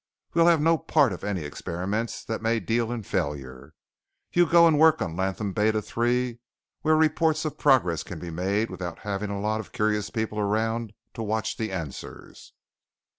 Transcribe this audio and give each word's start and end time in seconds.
We'll 0.33 0.47
have 0.47 0.59
no 0.61 0.79
part 0.79 1.13
of 1.13 1.23
any 1.23 1.43
experiments 1.43 2.23
that 2.25 2.41
may 2.41 2.59
deal 2.59 2.91
in 2.91 3.03
failure. 3.03 3.75
You'll 4.33 4.49
go 4.49 4.65
and 4.65 4.79
work 4.79 4.99
on 4.99 5.15
Latham 5.15 5.53
Beta 5.53 5.77
III 5.77 6.39
where 6.81 6.95
reports 6.97 7.45
of 7.45 7.59
progress 7.59 8.01
can 8.01 8.17
be 8.17 8.31
made 8.31 8.71
without 8.71 8.97
having 9.05 9.29
a 9.29 9.39
lot 9.39 9.59
of 9.59 9.71
curious 9.71 10.09
people 10.09 10.39
around 10.39 10.93
to 11.13 11.21
watch 11.21 11.57
the 11.57 11.71
answers." 11.71 12.51